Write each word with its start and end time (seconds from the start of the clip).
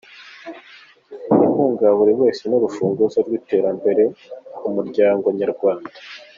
Inkunga 1.45 1.83
ya 1.87 1.93
buri 1.99 2.13
wese 2.21 2.41
ni 2.45 2.55
urufunguzo 2.57 3.17
rw’iterambere 3.27 4.03
ku 4.57 4.65
muryango 4.75 5.25
nyarwanda. 5.39 5.91